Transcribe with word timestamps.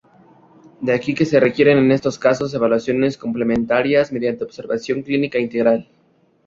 De 0.79 0.93
aquí 0.95 1.13
que 1.13 1.27
se 1.27 1.39
requieran 1.39 1.77
en 1.77 1.91
estos 1.91 2.17
casos 2.17 2.51
evaluaciones 2.55 3.19
complementarias, 3.19 4.11
mediante 4.11 4.43
observación 4.43 5.03
clínica 5.03 5.37
integral. 5.37 5.87